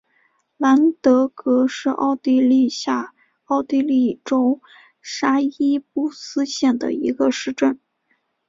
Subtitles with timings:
[0.57, 3.13] 兰德格是奥地利下
[3.43, 4.59] 奥地利州
[4.99, 7.79] 沙伊布斯县的一个市镇。